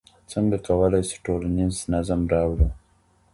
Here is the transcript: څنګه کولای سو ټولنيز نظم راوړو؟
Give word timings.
څنګه 0.31 0.57
کولای 0.67 1.03
سو 1.09 1.15
ټولنيز 1.25 1.75
نظم 1.93 2.21
راوړو؟ 2.33 2.67